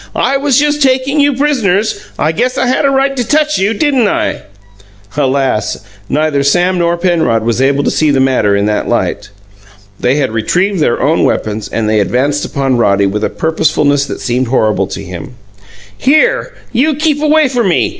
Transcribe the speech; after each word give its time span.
"I 0.15 0.35
was 0.35 0.57
just 0.57 0.81
takin' 0.81 1.19
you 1.19 1.33
pris'ners. 1.33 2.01
I 2.17 2.31
guess 2.31 2.57
I 2.57 2.65
had 2.65 2.85
a 2.85 2.89
right 2.89 3.15
to 3.15 3.23
TOUCH 3.23 3.59
you, 3.59 3.75
didn't 3.75 4.07
I?" 4.07 4.41
Alas! 5.15 5.77
Neither 6.09 6.41
Sam 6.41 6.79
nor 6.79 6.97
Penrod 6.97 7.43
was 7.43 7.61
able 7.61 7.83
to 7.83 7.91
see 7.91 8.09
the 8.09 8.19
matter 8.19 8.55
in 8.55 8.65
that 8.65 8.89
light. 8.89 9.29
They 9.99 10.15
had 10.15 10.31
retrieved 10.31 10.79
their 10.79 10.99
own 10.99 11.23
weapons, 11.23 11.67
and 11.67 11.87
they 11.87 11.99
advanced 11.99 12.43
upon 12.45 12.77
Roddy 12.77 13.05
with 13.05 13.23
a 13.23 13.29
purposefulness 13.29 14.07
that 14.07 14.19
seemed 14.21 14.47
horrible 14.47 14.87
to 14.87 15.03
him. 15.03 15.35
"Here! 15.95 16.51
You 16.71 16.95
keep 16.95 17.21
away 17.21 17.47
from 17.47 17.67
me!" 17.69 17.89